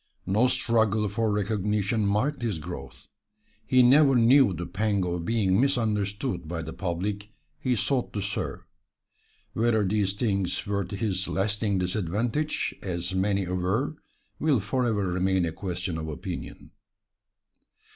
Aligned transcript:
No 0.25 0.47
struggle 0.47 1.07
for 1.09 1.31
recognition 1.31 2.07
marked 2.07 2.41
his 2.41 2.57
growth. 2.57 3.07
He 3.67 3.83
never 3.83 4.15
knew 4.15 4.51
the 4.51 4.65
pang 4.65 5.05
of 5.05 5.25
being 5.25 5.61
misunderstood 5.61 6.47
by 6.47 6.63
the 6.63 6.73
public 6.73 7.29
he 7.59 7.75
sought 7.75 8.11
to 8.13 8.21
serve. 8.23 8.61
Whether 9.53 9.85
these 9.87 10.13
things 10.15 10.65
were 10.65 10.85
to 10.85 10.95
his 10.95 11.27
lasting 11.27 11.77
disadvantage, 11.77 12.73
as 12.81 13.13
many 13.13 13.43
aver, 13.43 13.95
will 14.39 14.59
forever 14.59 15.05
remain 15.05 15.45
a 15.45 15.51
question 15.51 15.99
of 15.99 16.07
opinion. 16.07 16.71